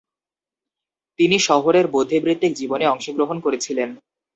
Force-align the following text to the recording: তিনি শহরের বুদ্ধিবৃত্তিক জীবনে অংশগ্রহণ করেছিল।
তিনি 1.19 1.37
শহরের 1.39 1.85
বুদ্ধিবৃত্তিক 1.87 2.51
জীবনে 2.53 2.85
অংশগ্রহণ 2.87 3.37
করেছিল। 3.39 3.77